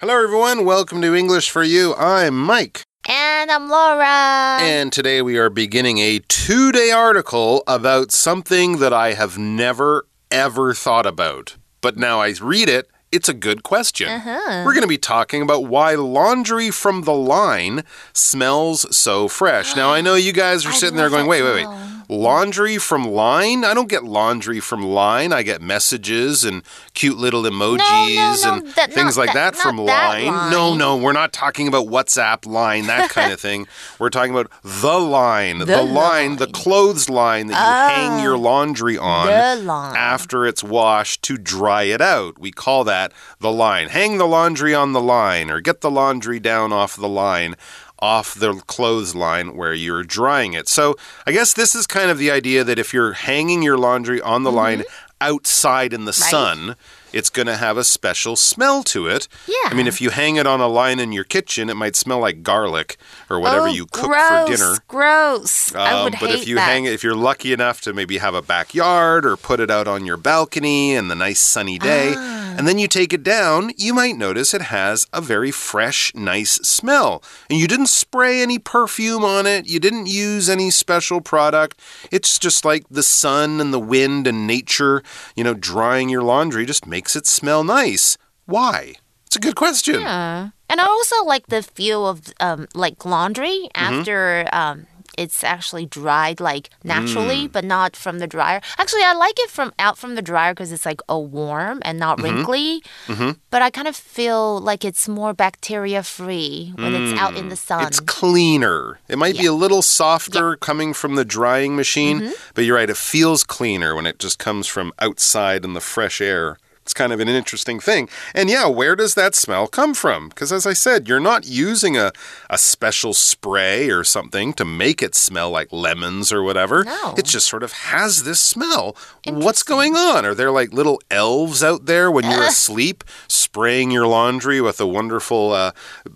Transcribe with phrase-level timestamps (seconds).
[0.00, 0.64] Hello, everyone.
[0.64, 1.92] Welcome to English for You.
[1.96, 2.82] I'm Mike.
[3.08, 4.58] And I'm Laura.
[4.60, 10.06] And today we are beginning a two day article about something that I have never,
[10.30, 11.56] ever thought about.
[11.80, 14.08] But now I read it it's a good question.
[14.08, 14.64] Uh -huh.
[14.64, 19.74] We're going to be talking about why laundry from the line smells so fresh.
[19.76, 21.68] now, I know you guys are sitting there going, wait, wait, wait.
[22.08, 23.64] Laundry from line?
[23.64, 25.30] I don't get laundry from line.
[25.32, 26.62] I get messages and
[26.94, 30.32] cute little emojis no, no, no, and that, things like that, that from that line.
[30.32, 30.50] line.
[30.50, 33.66] No, no, we're not talking about WhatsApp line, that kind of thing.
[33.98, 37.94] We're talking about the line, the, the line, line, the clothes line that you oh,
[37.94, 39.28] hang your oh, laundry on
[39.68, 42.38] after it's washed to dry it out.
[42.38, 43.88] We call that the line.
[43.88, 47.54] Hang the laundry on the line or get the laundry down off the line
[48.00, 50.68] off the clothesline where you're drying it.
[50.68, 54.20] So, I guess this is kind of the idea that if you're hanging your laundry
[54.20, 54.64] on the mm -hmm.
[54.64, 54.84] line
[55.20, 56.30] outside in the right.
[56.30, 56.76] sun,
[57.12, 59.28] it's going to have a special smell to it.
[59.46, 59.70] Yeah.
[59.70, 62.20] I mean, if you hang it on a line in your kitchen, it might smell
[62.20, 62.96] like garlic
[63.30, 64.78] or whatever oh, you cook gross, for dinner.
[64.88, 65.74] Gross.
[65.74, 66.68] Um, I would but hate if you that.
[66.68, 69.88] hang it, if you're lucky enough to maybe have a backyard or put it out
[69.88, 72.37] on your balcony in the nice sunny day, ah.
[72.58, 76.54] And then you take it down, you might notice it has a very fresh, nice
[76.56, 77.22] smell.
[77.48, 81.78] And you didn't spray any perfume on it, you didn't use any special product.
[82.10, 85.04] It's just like the sun and the wind and nature,
[85.36, 88.18] you know, drying your laundry just makes it smell nice.
[88.46, 88.94] Why?
[89.26, 90.00] It's a good question.
[90.00, 90.48] Yeah.
[90.68, 93.98] And I also like the feel of um, like laundry mm -hmm.
[93.98, 94.86] after um,
[95.18, 97.52] it's actually dried like naturally, mm.
[97.52, 98.60] but not from the dryer.
[98.78, 101.98] Actually, I like it from out from the dryer because it's like a warm and
[101.98, 102.34] not mm -hmm.
[102.34, 102.82] wrinkly.
[103.08, 103.36] Mm -hmm.
[103.50, 107.56] But I kind of feel like it's more bacteria free when it's out in the
[107.56, 107.86] sun.
[107.86, 108.98] It's cleaner.
[109.08, 109.44] It might yeah.
[109.44, 110.66] be a little softer yeah.
[110.68, 112.54] coming from the drying machine, mm-hmm.
[112.54, 112.90] but you're right.
[112.90, 116.56] It feels cleaner when it just comes from outside in the fresh air.
[116.88, 118.08] It's kind of an interesting thing.
[118.34, 120.30] And yeah, where does that smell come from?
[120.30, 122.12] Because as I said, you're not using a,
[122.48, 126.84] a special spray or something to make it smell like lemons or whatever.
[126.84, 127.14] No.
[127.18, 128.96] It just sort of has this smell.
[129.26, 130.24] What's going on?
[130.24, 134.86] Are there like little elves out there when you're asleep spraying your laundry with a
[134.86, 135.72] wonderful uh,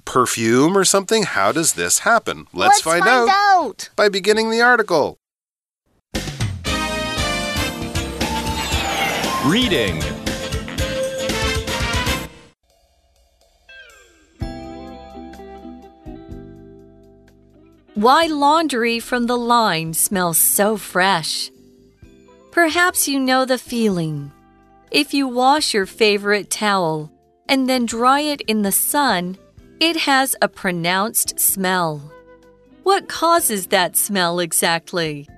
[0.07, 1.25] perfume or something?
[1.25, 2.47] How does this happen?
[2.55, 5.19] Let's, Let's find, find out, out by beginning the article.
[9.45, 10.01] Reading
[18.03, 21.53] Why laundry from the line smells so fresh?
[22.51, 24.33] Perhaps you know the feeling.
[24.91, 27.13] If you wash your favorite towel
[27.49, 29.39] and then dry it in the sun,
[29.79, 32.13] it has a pronounced smell.
[32.83, 35.29] What causes that smell exactly?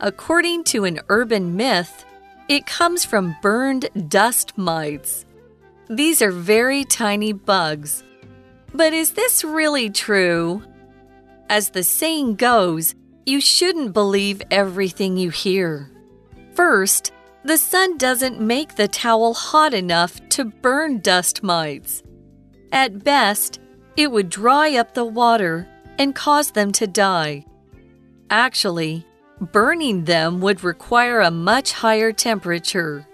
[0.00, 2.06] According to an urban myth,
[2.48, 5.26] it comes from burned dust mites.
[5.90, 8.02] These are very tiny bugs.
[8.72, 10.62] But is this really true?
[11.50, 12.94] As the saying goes,
[13.26, 15.90] you shouldn't believe everything you hear.
[16.54, 17.10] First,
[17.44, 22.04] the sun doesn't make the towel hot enough to burn dust mites.
[22.70, 23.58] At best,
[23.96, 25.68] it would dry up the water
[25.98, 27.44] and cause them to die.
[28.30, 29.04] Actually,
[29.40, 33.08] burning them would require a much higher temperature.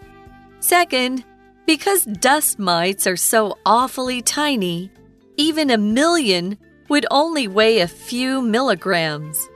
[0.60, 1.24] Second,
[1.64, 4.90] because dust mites are so awfully tiny,
[5.38, 6.58] even a million
[6.88, 9.48] would only weigh a few milligrams.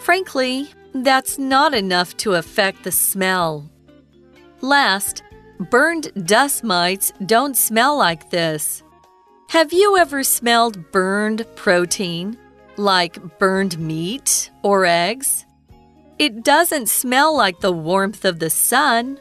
[0.00, 3.70] Frankly, that's not enough to affect the smell.
[4.60, 5.22] Last,
[5.70, 8.82] burned dust mites don't smell like this.
[9.50, 12.36] Have you ever smelled burned protein,
[12.76, 15.46] like burned meat or eggs?
[16.18, 19.20] It doesn't smell like the warmth of the sun.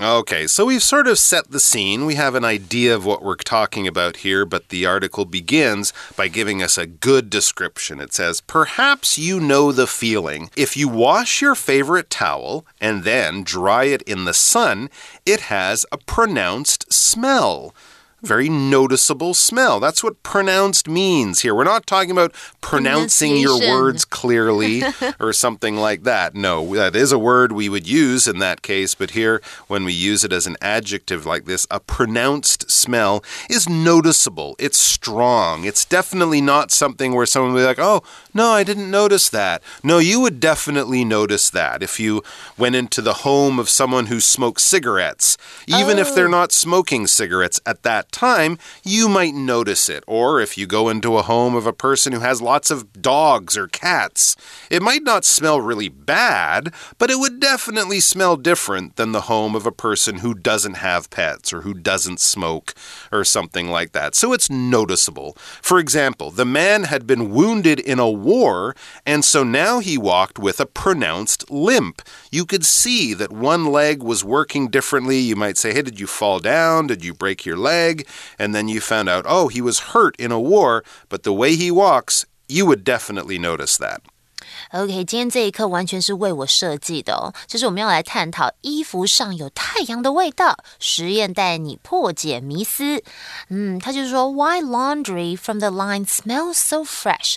[0.00, 2.04] Okay, so we've sort of set the scene.
[2.04, 6.26] We have an idea of what we're talking about here, but the article begins by
[6.26, 8.00] giving us a good description.
[8.00, 10.50] It says, Perhaps you know the feeling.
[10.56, 14.90] If you wash your favorite towel and then dry it in the sun,
[15.24, 17.72] it has a pronounced smell
[18.24, 19.80] very noticeable smell.
[19.80, 21.54] That's what pronounced means here.
[21.54, 24.82] We're not talking about pronouncing your words clearly
[25.20, 26.34] or something like that.
[26.34, 29.92] No, that is a word we would use in that case, but here, when we
[29.92, 34.56] use it as an adjective like this, a pronounced smell is noticeable.
[34.58, 35.64] It's strong.
[35.64, 39.62] It's definitely not something where someone would be like, oh, no, I didn't notice that.
[39.82, 42.22] No, you would definitely notice that if you
[42.56, 45.36] went into the home of someone who smokes cigarettes,
[45.66, 46.00] even oh.
[46.00, 46.30] if they're oh.
[46.30, 50.04] not smoking cigarettes at that time, you might notice it.
[50.06, 53.58] Or if you go into a home of a person who has lots of dogs
[53.58, 54.36] or cats,
[54.70, 59.54] it might not smell really bad, but it would definitely smell different than the home
[59.54, 62.74] of a person who doesn't have pets or who doesn't smoke
[63.10, 64.14] or something like that.
[64.14, 65.32] So it's noticeable.
[65.60, 70.38] For example, the man had been wounded in a war, and so now he walked
[70.38, 72.00] with a pronounced limp.
[72.30, 75.18] You could see that one leg was working differently.
[75.18, 76.86] You might say, Hey, did you fall down?
[76.86, 78.03] Did you break your leg?
[78.37, 81.55] And then you found out, Oh, he was hurt in a war, but the way
[81.55, 83.99] he walks, you would definitely notice that.
[84.71, 93.03] OK，今天这一课完全是为我设计的哦，就是我们要来探讨衣服上有太阳的味道，实验带你破解迷思。
[93.49, 97.35] 嗯，他就是说，Why laundry from the line smells so fresh？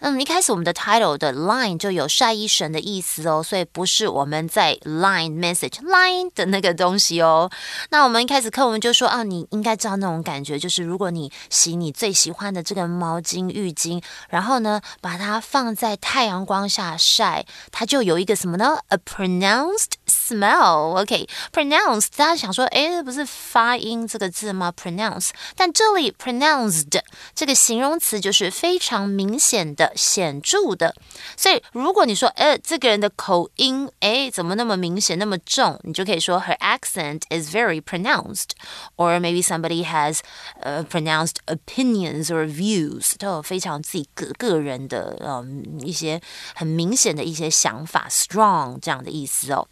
[0.00, 7.50] 嗯，一开始我们的 title 的 line 就有晒衣绳的意思哦，所以不是我们在 line message line 的那个东西哦。
[7.90, 21.00] 那我们一开始课文就说啊，你应该知道那种感觉，就是如果你洗你最喜欢的这个毛巾、浴巾，然后呢把它放在太阳光下晒，它就有一个什么呢？A pronounced smell。
[21.00, 27.00] OK，pronounced，大家想说，哎，不是发音这个字吗？pronounce，但这里 pronounced
[27.34, 29.92] 这个形容词就是非常明显的。
[29.95, 30.95] 显着的，
[31.35, 40.19] 所以如果你说，哎，这个人的口音，哎，怎么那么明显，那么重，你就可以说，her accent is very pronounced，or maybe somebody has
[40.63, 46.21] uh pronounced opinions or views，都有非常自己个个人的，嗯，一些
[46.55, 49.67] 很明显的一些想法，strong 这样的意思哦。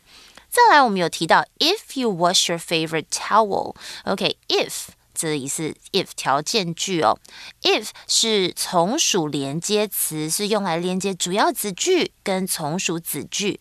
[0.49, 4.87] 再来，我们有提到，if you wash your favorite towel，OK，if。
[5.22, 7.16] 这里是 if 条件句哦
[7.62, 13.60] ，if 是从属连接词，是用来连接主要子句跟从属子句，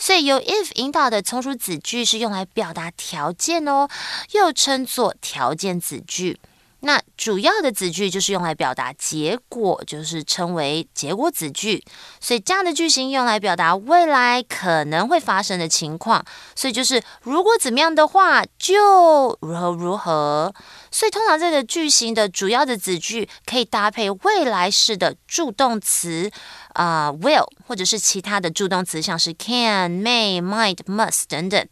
[0.00, 3.88] 所以由 if 引导的从属子句是用来表达条件哦，
[4.32, 6.40] 又称作条件子句。
[6.80, 11.82] 那主要的子句就是用来表达结果，就是称为结果子句。
[12.20, 16.24] 所以这样的句型用来表达未来可能会发生的情况。
[16.54, 20.54] 所以就是如果怎么样的话，就如何如何。
[20.92, 26.30] 所以通常这个句型的主要的子句可以搭配未来式的助动词
[26.74, 31.66] 啊，will 或者是其他的助动词，像是 can、may、might、must 等等。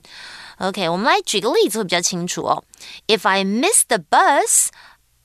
[0.58, 2.64] OK，我们来举个例子会比较清楚哦。
[3.06, 4.68] If I miss the bus。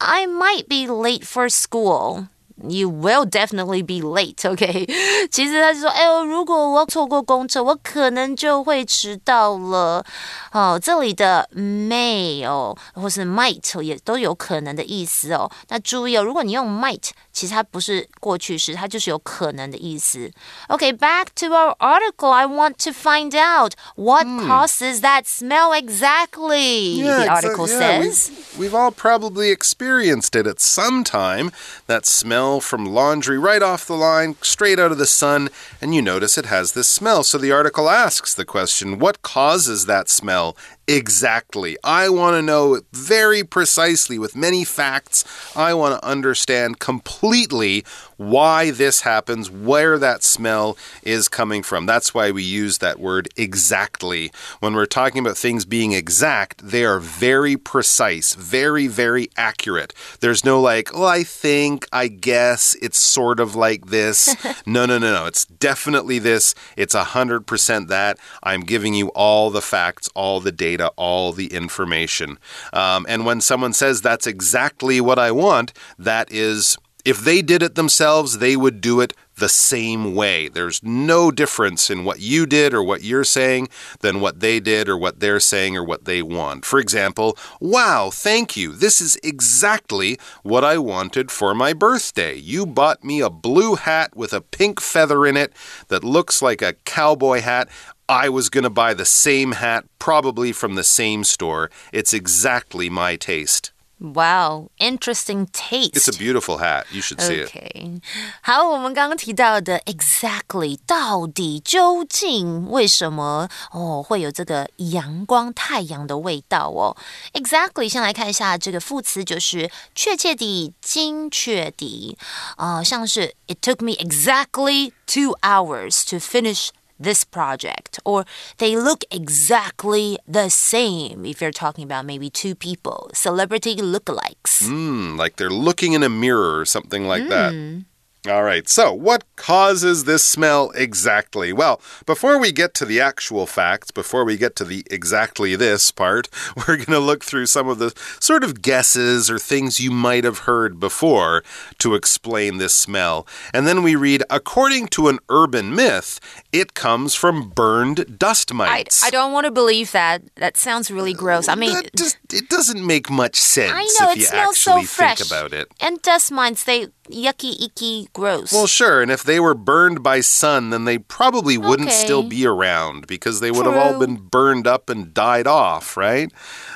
[0.01, 2.29] I might be late for school
[2.62, 4.86] You will definitely be late, OK？
[5.28, 10.06] 其实他就说，哎呦，如果我错过公车，我可能就会迟到了。
[10.52, 15.50] 哦，这里的 may 哦，或是 might 也都有可能的意思哦。
[15.68, 20.30] 那注意哦，如果你用 might，其实它不是过去式，它就是有可能的意思。
[20.68, 22.30] OK，back to our article.
[22.30, 27.02] I want to find out what causes that smell exactly.
[27.02, 28.12] Yeah, the article exactly.
[28.12, 28.30] says.
[28.56, 31.50] we've, we've all probably experienced it at some time.
[31.88, 35.49] That smell from laundry right off the line, straight out of the sun,
[35.79, 37.23] and you notice it has this smell.
[37.23, 40.57] So the article asks the question what causes that smell
[40.89, 41.77] exactly?
[41.83, 45.23] I want to know very precisely with many facts.
[45.55, 47.85] I want to understand completely
[48.19, 51.85] why this happens, where that smell is coming from.
[51.85, 54.29] That's why we use that word exactly.
[54.59, 59.93] When we're talking about things being exact, they are very precise, very, very accurate.
[60.19, 64.35] There's no like, oh, I think, I guess, it's sort of like this.
[64.65, 65.25] no, no, no, no.
[65.25, 66.55] It's definitely this.
[66.75, 68.17] It's 100% that.
[68.43, 72.37] I'm giving you all the facts, all the data, all the information.
[72.73, 77.63] Um, and when someone says that's exactly what I want, that is if they did
[77.63, 80.47] it themselves, they would do it the same way.
[80.47, 83.69] There's no difference in what you did or what you're saying
[84.01, 86.65] than what they did or what they're saying or what they want.
[86.65, 88.73] For example, wow, thank you.
[88.73, 92.35] This is exactly what I wanted for my birthday.
[92.35, 95.53] You bought me a blue hat with a pink feather in it
[95.87, 97.69] that looks like a cowboy hat.
[98.08, 101.70] I was going to buy the same hat, probably from the same store.
[101.92, 103.70] It's exactly my taste.
[104.00, 105.96] Wow, interesting taste.
[105.96, 106.84] It's a beautiful hat.
[106.90, 107.48] You should see it.
[107.48, 108.02] OK，
[108.42, 116.96] 好，我们刚刚提到的 exactly 到底究竟为什么哦会有这个阳光太阳的味道哦？
[117.32, 122.18] Exactly，先来看一下这个副词，就是确切地、精确地
[122.56, 128.25] 啊、呃，像是 It took me exactly two hours to finish this project, or
[128.57, 134.63] they look exactly the same if you're talking about maybe two people, celebrity lookalikes.
[134.63, 137.29] Mm, like they're looking in a mirror or something like mm.
[137.29, 137.85] that.
[138.29, 141.51] All right, so what causes this smell exactly?
[141.51, 145.89] Well, before we get to the actual facts, before we get to the exactly this
[145.89, 149.89] part, we're going to look through some of the sort of guesses or things you
[149.89, 151.43] might have heard before
[151.79, 153.25] to explain this smell.
[153.51, 156.19] And then we read according to an urban myth,
[156.51, 159.03] it comes from burned dust mites.
[159.03, 160.21] I don't want to believe that.
[160.35, 161.47] That sounds really gross.
[161.47, 164.83] I mean, just, it doesn't make much sense I know if it you smells so
[164.83, 165.17] fresh.
[165.17, 165.67] think about it.
[165.79, 168.51] And dust mites, they yucky, icky, gross.
[168.51, 169.01] Well, sure.
[169.01, 171.97] And if they were burned by sun, then they probably wouldn't Okay.
[171.97, 176.31] still be around because they would have all been burned up and died off, right?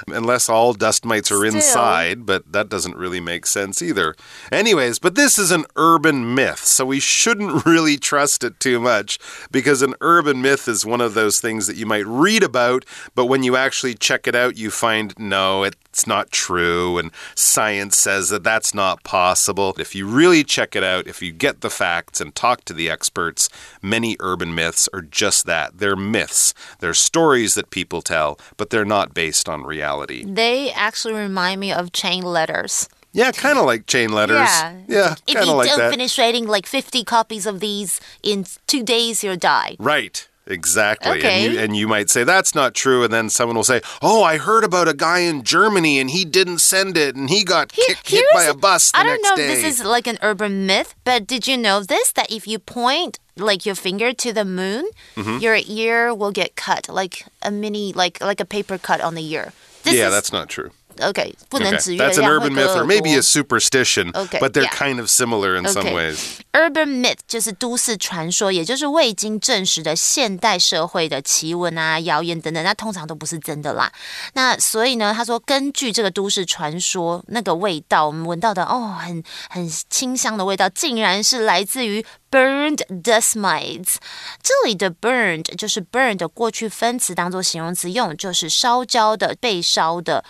[0.07, 1.55] Unless all dust mites are Still.
[1.55, 4.15] inside, but that doesn't really make sense either.
[4.51, 9.19] Anyways, but this is an urban myth, so we shouldn't really trust it too much
[9.51, 12.85] because an urban myth is one of those things that you might read about,
[13.15, 17.95] but when you actually check it out, you find no, it's not true, and science
[17.97, 19.75] says that that's not possible.
[19.77, 22.89] If you really check it out, if you get the facts and talk to the
[22.89, 23.47] experts,
[23.81, 25.77] many urban myths are just that.
[25.77, 26.55] They're myths.
[26.79, 30.25] They're stories that people tell, but they're not based on reality.
[30.25, 32.89] they actually remind me of chain letters.
[33.11, 34.37] Yeah, kind of like chain letters.
[34.39, 34.75] Yeah.
[34.87, 35.91] Yeah, If kind you of like don't that.
[35.91, 39.75] finish writing like 50 copies of these in two days, you'll die.
[39.77, 40.27] Right.
[40.45, 41.19] Exactly.
[41.19, 41.45] Okay.
[41.45, 44.23] And you and you might say that's not true and then someone will say, "Oh,
[44.23, 47.71] I heard about a guy in Germany and he didn't send it and he got
[47.71, 50.17] kicked, hit by a bus the I don't know day." if this is like an
[50.21, 52.11] urban myth, but did you know this?
[52.11, 54.85] That if you point like your finger to the moon,
[55.15, 55.37] Mm-hmm.
[55.39, 59.25] your ear will get cut, like a mini, like like a paper cut on the
[59.33, 59.53] ear.
[59.83, 60.71] This yeah, is, that's not true.
[60.98, 61.32] okay.
[61.48, 61.82] 不能 Okay.
[61.82, 64.50] 指月 That's an 亮 urban 会 myth 割 or maybe 耳 a superstition, Okay, but
[64.50, 64.74] they're yeah.
[64.74, 65.94] kind of similar in some Okay.
[65.94, 66.18] ways.
[66.52, 73.92] Urban myth 就是都市传说，也就是未经证实的现代社会的奇闻啊、谣言等等，那通常都不是真的啦。
[74.32, 83.96] 那所以呢，他说根据这个都市传说，那个味道我们闻到的哦，很很清香的味道，竟然是来自于 burned dust mites。
[84.42, 90.24] 这里的 burned 就是 burned 的过去分词当做形容词用，就是烧焦的、被烧的。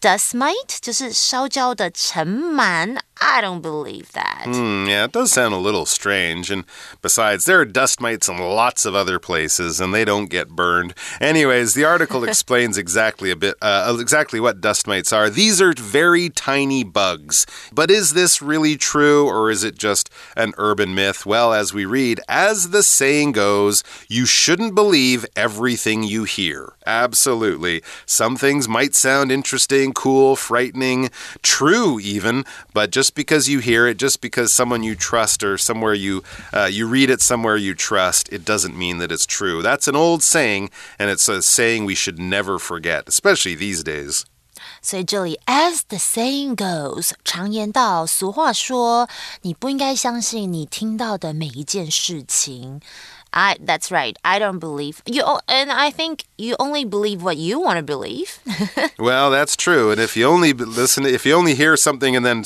[0.00, 2.98] Dust mite 就是烧焦的尘螨。
[3.20, 4.44] I don't believe that.
[4.46, 6.50] Hmm, yeah, it does sound a little strange.
[6.50, 6.64] And
[7.00, 10.94] besides, there are dust mites in lots of other places, and they don't get burned.
[11.20, 15.30] Anyways, the article explains exactly a bit, uh, exactly what dust mites are.
[15.30, 17.46] These are very tiny bugs.
[17.72, 21.24] But is this really true, or is it just an urban myth?
[21.24, 26.74] Well, as we read, as the saying goes, you shouldn't believe everything you hear.
[26.84, 27.82] Absolutely.
[28.04, 31.10] Some things might sound interesting, cool, frightening,
[31.42, 32.44] true even,
[32.74, 36.69] but just because you hear it, just because someone you trust or somewhere you uh,
[36.71, 39.61] you read it somewhere you trust, it doesn't mean that it's true.
[39.61, 44.25] That's an old saying, and it's a saying we should never forget, especially these days.
[44.83, 49.09] 所以这里，as the saying goes，常言道，俗话说，
[49.41, 52.79] 你不应该相信你听到的每一件事情。
[53.32, 54.16] I that's right.
[54.24, 58.38] I don't believe you, and I think you only believe what you want to believe.
[58.98, 59.90] Well, that's true.
[59.90, 62.44] And if you only listen, if you only hear something and then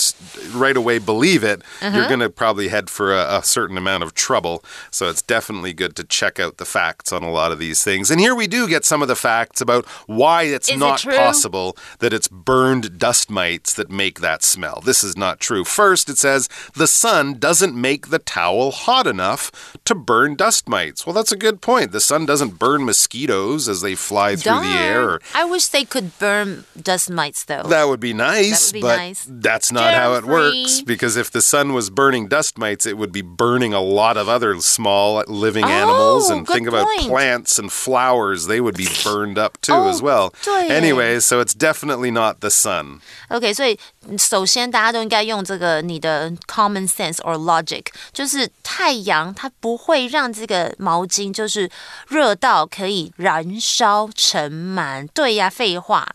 [0.53, 2.09] right away believe it, you're uh-huh.
[2.09, 4.65] going to probably head for a, a certain amount of trouble.
[4.91, 8.11] So it's definitely good to check out the facts on a lot of these things.
[8.11, 11.17] And here we do get some of the facts about why it's Is not true?
[11.17, 14.83] possible that it's burned dust mites that make that smell.
[14.85, 15.65] This is not true.
[15.65, 21.06] First, it says the sun doesn't make the towel hot enough to burn dust mites.
[21.06, 21.92] Well, that's a good point.
[21.92, 25.86] The sun doesn't burn mosquitoes as they fly through the air or I wish they
[25.86, 27.64] could burn dust mites though.
[27.64, 29.26] that would be nice, That would be but nice.
[29.28, 30.62] that's not how it Germ-free.
[30.64, 30.82] works.
[30.82, 34.28] Because if the sun was burning dust mites, it would be burning a lot of
[34.30, 36.30] other small living animals.
[36.30, 37.08] Oh, And good think about point.
[37.10, 40.34] plants and flowers; they would be burned up too Oh, as well.
[40.44, 40.76] 对耶。
[40.80, 43.00] Anyway, so it's definitely not the sun.
[43.30, 43.78] OK，所以
[44.18, 51.71] 首先大家都应该用这个你的 common sense or logic，就是太阳它不会让这个 毛巾就是
[52.09, 55.09] 热到可以燃烧尘螨。
[55.15, 56.07] 对呀，废话。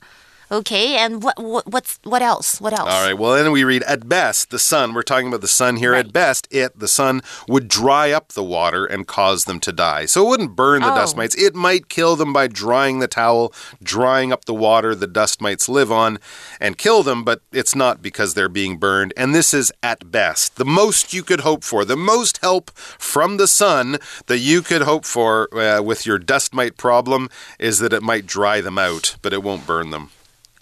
[0.52, 2.62] OK，and、what what what's what else?
[2.62, 2.90] What else?
[2.90, 3.18] All right.
[3.18, 4.94] Well, then we read at best the sun.
[4.94, 5.94] We're talking about the sun here.
[5.96, 10.06] At best, it the sun would dry up the water and cause them to die.
[10.06, 11.18] So it wouldn't burn the dust Oh.
[11.18, 11.36] mites.
[11.36, 15.68] It might kill them by drying the towel, drying up the water the dust mites
[15.68, 16.20] live on,
[16.60, 17.24] and kill them.
[17.24, 19.14] But it's not because they're being burned.
[19.18, 23.38] And this is at best the most you could hope for, the most help from
[23.38, 23.98] the sun
[24.28, 28.28] that you could hope for uh, with your dust mite problem is that it might
[28.28, 30.12] dry them out, but it won't burn them.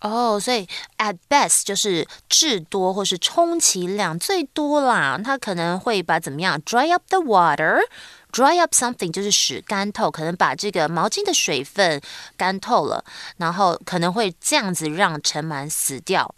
[0.02, 0.68] 哦所以
[0.98, 11.98] at best 就是至多或是充其量最多啦，它可能会把怎么样 dry up the water。Dry up something 就是使干透，可能把这个毛巾的水分
[12.36, 13.02] 干透了，
[13.38, 16.34] 然后可能会这样子让尘螨死掉。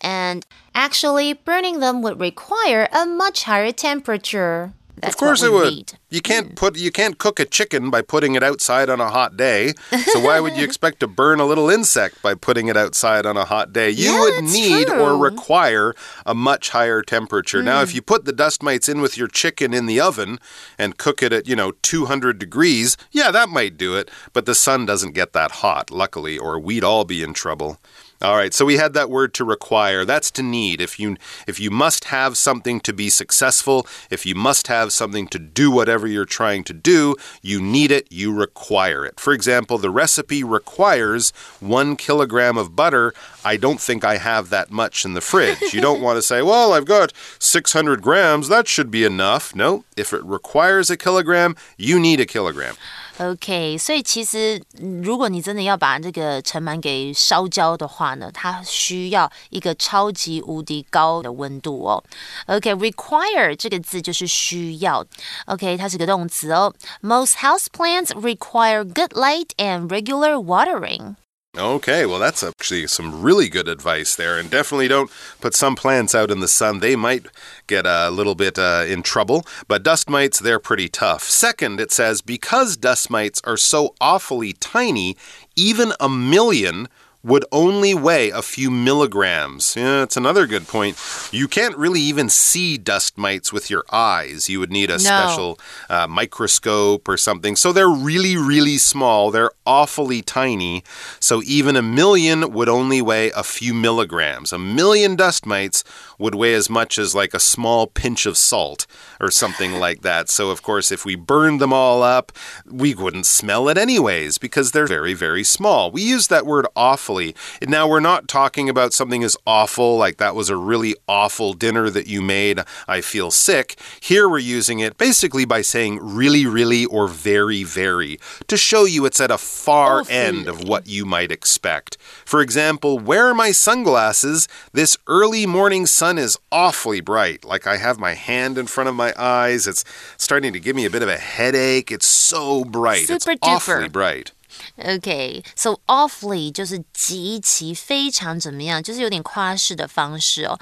[0.00, 4.72] and actually burning them would require a much higher temperature.
[4.98, 5.70] That's of course what it we would.
[5.70, 5.88] need.
[6.09, 9.35] You can't put you can't cook a chicken by putting it outside on a hot
[9.35, 9.73] day.
[10.13, 13.37] So why would you expect to burn a little insect by putting it outside on
[13.37, 13.89] a hot day?
[13.89, 15.93] You Yeah, would need or require
[16.25, 17.61] a much higher temperature.
[17.63, 17.83] Now Hmm.
[17.83, 20.39] if you put the dust mites in with your chicken in the oven
[20.77, 24.55] and cook it at, you know, 200 degrees, yeah, that might do it, but the
[24.55, 27.79] sun doesn't get that hot, luckily, or we'd all be in trouble.
[28.21, 30.05] All right, so we had that word to require.
[30.05, 30.79] That's to need.
[30.79, 35.27] If you if you must have something to be successful, if you must have something
[35.27, 39.19] to do whatever you're trying to do, you need it, you require it.
[39.19, 43.13] For example, the recipe requires one kilogram of butter.
[43.43, 45.73] I don't think I have that much in the fridge.
[45.73, 49.55] You don't want to say, well, I've got 600 grams, that should be enough.
[49.55, 52.75] No, if it requires a kilogram, you need a kilogram.
[53.18, 62.02] OK，所以其实嗯如果你真的要把这个尘螨给烧焦的话呢，它需要一个超级无敌高的温度哦。
[62.46, 65.04] OK，require、这个字就是需要。
[65.46, 66.72] OK，它是个动词哦。
[67.02, 71.16] Most houseplants require good light and regular watering.
[71.57, 74.37] Okay, well, that's actually some really good advice there.
[74.37, 75.09] And definitely don't
[75.39, 76.79] put some plants out in the sun.
[76.79, 77.27] They might
[77.67, 79.45] get a little bit uh, in trouble.
[79.69, 81.23] But dust mites, they're pretty tough.
[81.23, 85.15] Second, it says because dust mites are so awfully tiny,
[85.55, 86.89] even a million
[87.25, 89.75] would only weigh a few milligrams.
[89.75, 90.95] Yeah, that's another good point.
[91.31, 94.47] You can't really even see dust mites with your eyes.
[94.47, 94.97] You would need a No.
[94.99, 97.55] special uh, microscope or something.
[97.55, 99.31] So they're really, really small.
[99.31, 100.83] They're awfully tiny.
[101.19, 104.53] So even a million would only weigh a few milligrams.
[104.53, 105.83] A million dust mites
[106.17, 108.87] would weigh as much as like a small pinch of salt
[109.19, 110.29] or something like that.
[110.29, 112.31] So, of course, if we burned them all up,
[112.65, 115.91] we wouldn't smell it anyways because they're very, very small.
[115.91, 117.35] We use that word awfully.
[117.61, 121.89] Now, we're not talking about something as awful, like that was a really awful dinner
[121.89, 122.61] that you made.
[122.87, 123.79] I feel sick.
[123.99, 129.05] Here we're using it basically by saying really, really, or very, very to show you
[129.05, 131.97] it's at a far end of what you might expect.
[132.25, 134.47] For example, where are my sunglasses?
[134.73, 137.44] This early morning sun is awfully bright.
[137.44, 139.66] Like I have my hand in front of my eyes.
[139.66, 139.84] It's
[140.16, 141.90] starting to give me a bit of a headache.
[141.90, 143.06] It's so bright.
[143.06, 143.92] Super it's awfully duper.
[143.92, 144.32] bright.
[144.76, 150.58] OK，so、awfully 就是极其非常怎么样，就是有点夸饰的方式哦。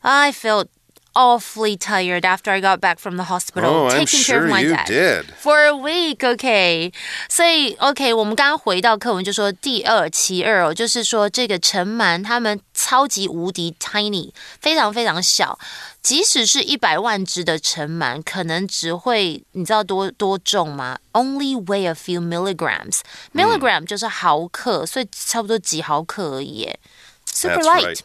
[0.00, 0.68] I felt
[1.15, 4.63] awfully tired after I got back from the hospital, oh, taking sure care of my
[4.63, 5.25] dad did.
[5.37, 6.19] for a week.
[6.19, 6.93] Okay，
[7.29, 15.57] 所以 OK，我们刚刚回到课文就说第二其二哦，就是说这个尘螨他们超级无敌 tiny，非常非常小。
[16.01, 22.99] 即使是一百万只的尘螨，可能只会你知道多多重吗？Only weigh a few milligrams.
[23.33, 26.69] Milligram、嗯、就是毫克，所以差不多几毫克而已。
[27.25, 27.85] Super light.
[27.85, 27.99] Right.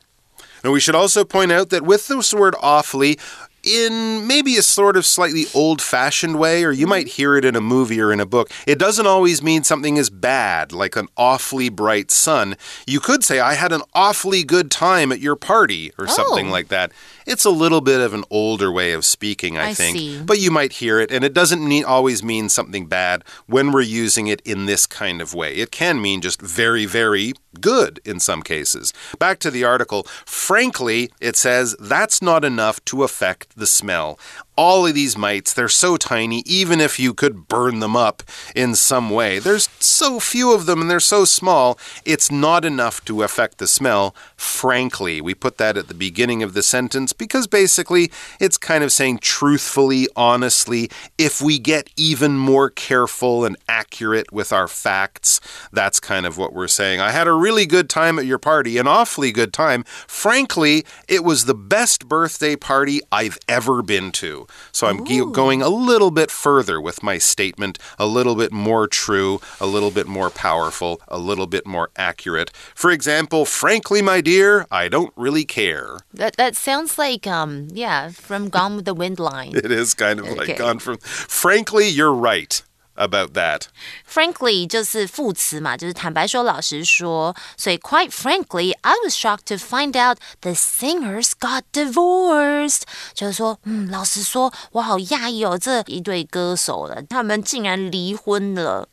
[0.62, 3.18] And we should also point out that with this word awfully,
[3.62, 7.54] in maybe a sort of slightly old fashioned way, or you might hear it in
[7.54, 11.08] a movie or in a book, it doesn't always mean something is bad, like an
[11.16, 12.56] awfully bright sun.
[12.86, 16.52] You could say, I had an awfully good time at your party, or something Oh.
[16.52, 16.90] like that.
[17.26, 19.96] It's a little bit of an older way of speaking, I, I think.
[19.96, 20.22] see.
[20.22, 23.82] But you might hear it, and it doesn't mean, always mean something bad when we're
[23.82, 25.54] using it in this kind of way.
[25.56, 28.92] It can mean just very, very good in some cases.
[29.18, 30.04] Back to the article.
[30.24, 34.18] Frankly, it says that's not enough to affect the smell.
[34.62, 38.22] All of these mites, they're so tiny, even if you could burn them up
[38.54, 39.38] in some way.
[39.38, 43.66] There's so few of them and they're so small, it's not enough to affect the
[43.66, 44.14] smell.
[44.36, 48.92] Frankly, we put that at the beginning of the sentence because basically it's kind of
[48.92, 55.40] saying truthfully, honestly, if we get even more careful and accurate with our facts,
[55.72, 57.00] that's kind of what we're saying.
[57.00, 59.84] I had a really good time at your party, an awfully good time.
[60.06, 64.46] Frankly, it was the best birthday party I've ever been to.
[64.72, 69.40] So I'm going a little bit further with my statement, a little bit more true,
[69.60, 72.50] a little bit more powerful, a little bit more accurate.
[72.74, 75.98] For example, frankly, my dear, I don't really care.
[76.14, 79.52] That that sounds like um yeah from Gone with the Wind line.
[79.64, 80.54] It is kind of like Okay.
[80.58, 80.98] gone from.
[80.98, 82.62] Frankly, you're right
[82.99, 83.63] about that.
[84.09, 87.35] Frankly 就是副词嘛，就是坦白说、老实说。
[87.57, 92.83] 所以 quite frankly, I was shocked to find out the singers got divorced。
[93.13, 98.87] 就是说，嗯，老实说，我好讶异哦，这一对歌手了，他们竟然离婚了。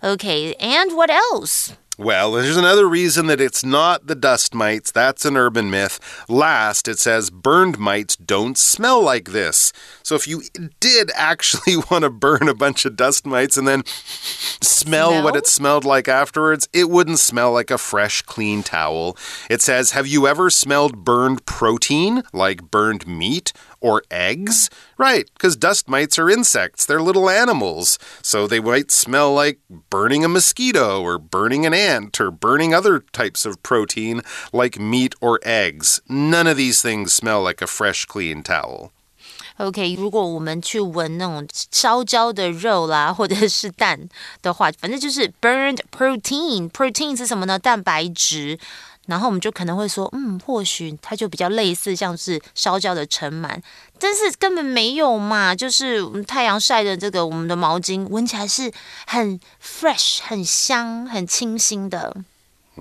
[0.00, 1.70] Okay, and what else?
[2.01, 4.91] Well, there's another reason that it's not the dust mites.
[4.91, 5.99] That's an urban myth.
[6.27, 9.71] Last, it says burned mites don't smell like this.
[10.01, 10.41] So if you
[10.79, 15.23] did actually want to burn a bunch of dust mites and then smell, Smell?
[15.23, 19.15] what it smelled like afterwards, it wouldn't smell like a fresh, clean towel.
[19.47, 23.53] It says, Have you ever smelled burned protein, like burned meat?
[23.80, 24.70] Or eggs?
[24.98, 26.86] Right, because dust mites are insects.
[26.86, 27.98] They're little animals.
[28.22, 29.60] So they might smell like
[29.90, 35.14] burning a mosquito or burning an ant or burning other types of protein like meat
[35.20, 36.00] or eggs.
[36.08, 38.92] None of these things smell like a fresh, clean towel.
[39.58, 44.08] OK，如果我们去闻那种烧焦的肉啦，或者是蛋
[44.42, 47.58] 的话，反正就是 burned protein。protein 是什么呢？
[47.58, 48.58] 蛋白质。
[49.07, 53.59] 然后我们就可能会说，嗯，或许它就比较类似，像是烧焦的尘螨，
[53.99, 55.53] 但是根本没有嘛。
[55.55, 58.71] 就是太阳晒的这个我们的毛巾，闻起来是
[59.07, 62.15] 很 fresh、很香、很清新的。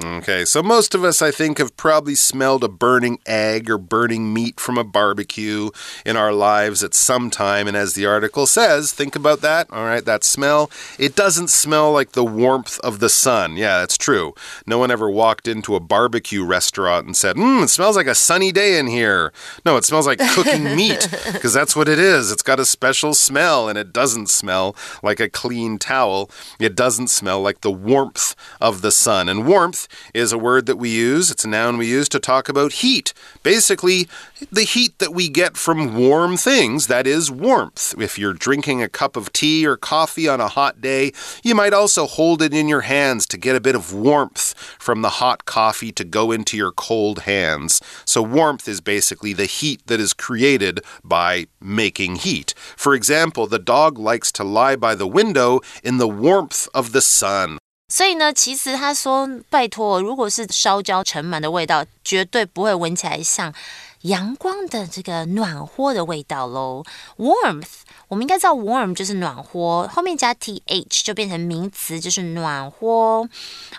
[0.02, 4.32] Okay, so most of us, I think, have probably smelled a burning egg or burning
[4.32, 5.70] meat from a barbecue
[6.06, 7.68] in our lives at some time.
[7.68, 9.70] And as the article says, think about that.
[9.70, 10.70] All right, that smell.
[10.98, 13.58] It doesn't smell like the warmth of the sun.
[13.58, 14.34] Yeah, that's true.
[14.66, 18.14] No one ever walked into a barbecue restaurant and said, Mmm, it smells like a
[18.14, 19.34] sunny day in here.
[19.66, 22.32] No, it smells like cooking meat because that's what it is.
[22.32, 26.30] It's got a special smell and it doesn't smell like a clean towel.
[26.58, 29.28] It doesn't smell like the warmth of the sun.
[29.28, 32.48] And warmth is a word that we use, it's a noun we use to talk
[32.48, 33.12] about heat.
[33.42, 34.08] Basically,
[34.50, 37.94] the heat that we get from warm things, that is warmth.
[37.98, 41.72] If you're drinking a cup of tea or coffee on a hot day, you might
[41.72, 45.44] also hold it in your hands to get a bit of warmth from the hot
[45.44, 47.80] coffee to go into your cold hands.
[48.04, 52.54] So, warmth is basically the heat that is created by making heat.
[52.76, 57.02] For example, the dog likes to lie by the window in the warmth of the
[57.02, 57.58] sun.
[57.89, 63.53] 所以呢，其实他说，拜托，如果是烧焦尘螨的味道，绝对不会闻起来像
[64.01, 66.83] 阳光的这个暖和的味道喽。
[67.17, 67.69] Warmth，
[68.07, 73.29] 我们应该知道 warm 就是暖和，后面加 th 就变成名词，就是暖和。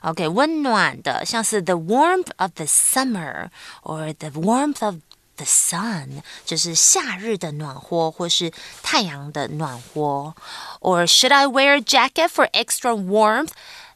[0.03, 3.49] OK，温暖的，像是 the warmth of the summer
[3.83, 4.95] or the warmth of
[5.35, 8.53] the sun，就是夏日的暖和，或是
[8.85, 10.33] 太阳的暖和。
[10.81, 13.51] Or should I wear a jacket for extra warmth?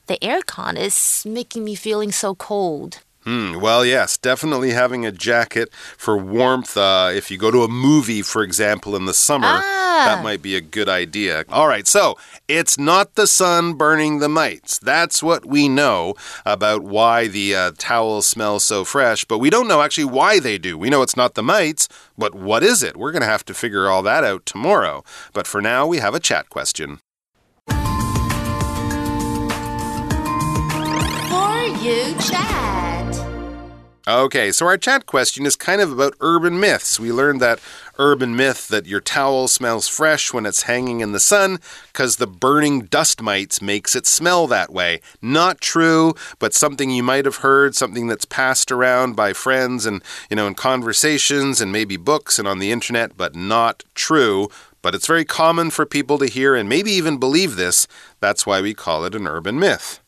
[0.07, 2.99] The aircon is making me feeling so cold.
[3.23, 6.77] Hmm, well, yes, definitely having a jacket for warmth.
[6.77, 10.03] Uh, if you go to a movie, for example, in the summer, Ah.
[10.05, 11.43] that might be a good idea.
[11.49, 14.77] All right, so it's not the sun burning the mites.
[14.77, 16.13] That's what we know
[16.45, 20.59] about why the uh, towels smell so fresh, but we don't know actually why they
[20.59, 20.77] do.
[20.77, 22.95] We know it's not the mites, but what is it?
[22.95, 25.03] We're going to have to figure all that out tomorrow.
[25.33, 26.99] But for now, we have a chat question.
[31.86, 32.76] You chat.
[34.08, 37.00] Okay, so our chat question is kind of about urban myths.
[37.00, 37.60] We learned that
[37.98, 41.60] urban myth that your towel smells fresh when it's hanging in the sun
[41.91, 45.02] because the burning dust mites makes it smell that way.
[45.24, 50.04] Not true, but something you might have heard, something that's passed around by friends and,
[50.30, 54.50] you know, in conversations and maybe books and on the internet, but not true.
[54.84, 57.88] But it's very common for people to hear and maybe even believe this.
[58.19, 60.00] That's why we call it an urban myth.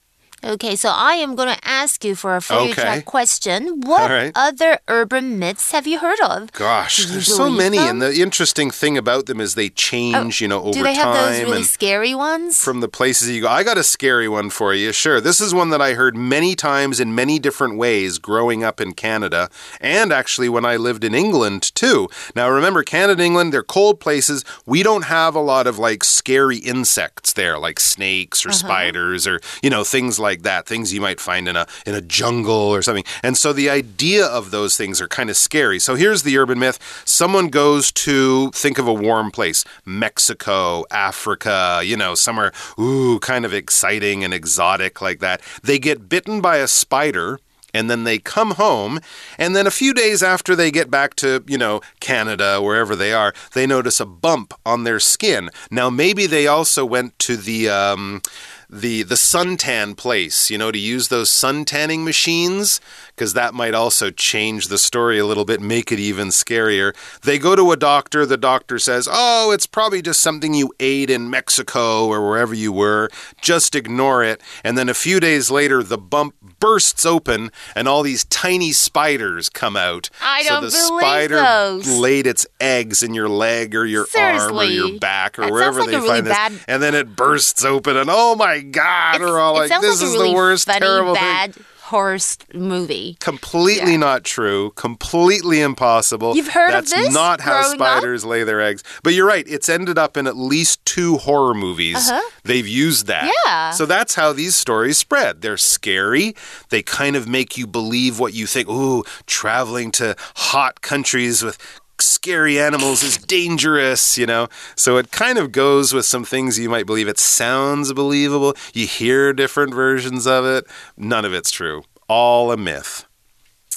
[0.44, 3.02] Okay, so I am going to ask you for a you Okay.
[3.02, 3.82] question.
[3.82, 4.32] What right.
[4.36, 6.52] other urban myths have you heard of?
[6.52, 7.90] Gosh, there's so many, them?
[7.90, 10.80] and the interesting thing about them is they oh, change, you know, over time.
[10.80, 12.64] Do they have those really scary ones?
[12.64, 13.48] from the places you go.
[13.48, 14.92] I got a scary one for you.
[14.92, 18.80] Sure, this is one that I heard many times in many different ways growing up
[18.80, 19.50] in Canada,
[19.82, 22.10] and actually when I lived in England too.
[22.36, 24.44] Now remember, Canada, and England, they're cold places.
[24.66, 28.58] We don't have a lot of like scary insects there, like snakes or uh-huh.
[28.58, 30.66] spiders or you know things like that.
[30.66, 33.06] Things you might find in a in a jungle or something.
[33.24, 35.80] And so the idea of those things are kind of scary.
[35.80, 41.82] So here's the urban myth: someone goes to think of a warm place, Mexico, Africa,
[41.84, 45.42] you know, somewhere ooh kind of exciting and exotic like that.
[45.64, 47.40] They get bitten by a spider
[47.74, 49.00] and then they come home
[49.38, 53.14] and then a few days after they get back to you know canada wherever they
[53.14, 57.70] are they notice a bump on their skin now maybe they also went to the
[57.70, 58.22] um,
[58.70, 62.82] the the suntan place, you know, to use those sun tanning machines
[63.18, 66.96] because that might also change the story a little bit, make it even scarier.
[67.24, 68.28] They go to a doctor.
[68.28, 72.72] The doctor says, Oh, it's probably just something you ate in Mexico or wherever you
[72.72, 73.10] were.
[73.42, 74.40] Just ignore it.
[74.64, 79.50] And then a few days later, the bump bursts open and all these tiny spiders
[79.50, 80.12] come out.
[80.22, 81.88] I so don't the believe spider those.
[81.90, 85.80] laid its eggs in your leg or your arm or your back or That wherever
[85.82, 86.34] like they really find this.
[86.36, 89.82] bad- And then it bursts open and oh my god, It's- we're all like, this
[89.82, 91.54] like is really the worst, funny, terrible thing.
[91.88, 92.18] Horror
[92.54, 93.18] movie.
[93.20, 93.98] Completely Yeah.
[93.98, 94.72] not true.
[94.76, 96.36] Completely impossible.
[96.36, 96.94] You've heard of this?
[96.94, 97.88] That's not how growing up?
[98.00, 98.84] spiders lay their eggs.
[99.04, 99.46] But you're right.
[99.48, 101.96] It's ended up in at least two horror movies.
[102.10, 102.22] Uh-huh.
[102.44, 103.32] They've used that.
[103.46, 103.72] Yeah.
[103.72, 105.42] So that's how these stories spread.
[105.42, 106.36] They're scary.
[106.70, 108.68] They kind of make you believe what you think.
[108.70, 111.58] Ooh, traveling to hot countries with
[112.02, 114.48] scary animals is dangerous, you know?
[114.76, 117.08] So it kind of goes with some things you might believe.
[117.08, 118.56] It sounds believable.
[118.74, 120.68] You hear different versions of it.
[120.96, 121.84] None of it's true.
[122.08, 123.07] All a myth.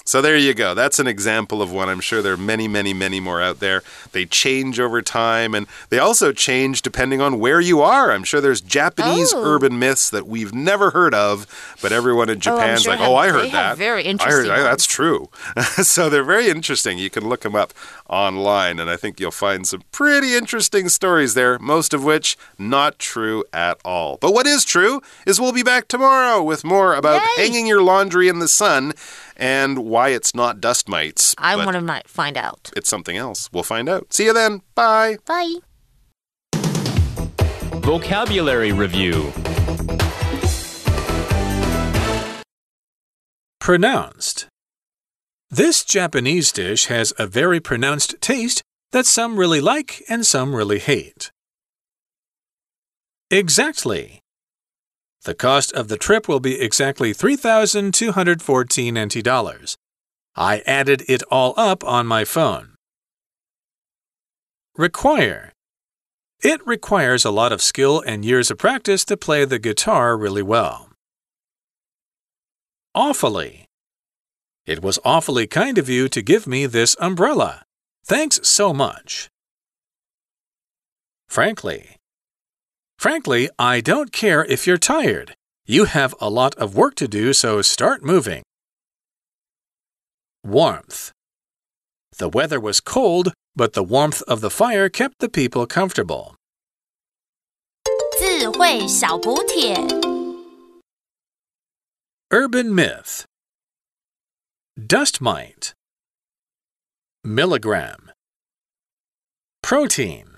[0.05, 0.75] So there you go.
[0.75, 1.89] That's an example of one.
[1.89, 3.83] I'm sure there are many, many, many more out there.
[4.13, 8.11] They change over time and they also change depending on where you are.
[8.11, 9.43] I'm sure there's Japanese Oh.
[9.45, 11.47] urban myths that we've never heard of,
[11.81, 14.11] but everyone in Oh, Japan's sure like, have- "Oh, I heard that." very I heard
[14.11, 15.29] interesting that's true.
[15.83, 16.99] so they're very interesting.
[16.99, 17.73] You can look them up
[18.09, 22.99] online and I think you'll find some pretty interesting stories there, most of which not
[22.99, 24.19] true at all.
[24.21, 27.45] But what is true is we'll be back tomorrow with more about Yay.
[27.45, 28.93] hanging your laundry in the sun
[29.41, 31.35] and why it's not dust mites.
[31.39, 32.71] I want to find out.
[32.77, 33.49] It's something else.
[33.53, 34.13] We'll find out.
[34.13, 34.61] See you then.
[34.77, 35.17] Bye.
[35.27, 35.57] Bye.
[37.81, 39.33] Vocabulary Review
[43.61, 44.47] Pronounced.
[45.51, 50.79] This Japanese dish has a very pronounced taste that some really like and some really
[50.79, 51.31] hate.
[53.31, 54.20] Exactly.
[55.25, 59.77] The cost of the trip will be exactly 3,214 NT dollars.
[60.35, 62.75] I added it all up on my phone.
[64.77, 65.53] Require.
[66.43, 70.43] It requires a lot of skill and years of practice to play the guitar really
[70.43, 70.89] well.
[72.95, 73.67] Awfully.
[74.65, 77.63] It was awfully kind of you to give me this umbrella.
[78.07, 79.29] Thanks so much.
[81.29, 82.00] Frankly.
[83.00, 85.36] Frankly, I don't care if you're tired.
[85.66, 88.44] You have a lot of work to do, so start moving.
[90.44, 91.12] Warmth.
[92.18, 96.36] The weather was cold, but the warmth of the fire kept the people comfortable.
[98.18, 99.76] 智慧小补帖。
[102.32, 103.26] Urban myth.
[104.78, 105.74] Dust mite.
[107.24, 108.12] Milligram.
[109.62, 110.29] Protein.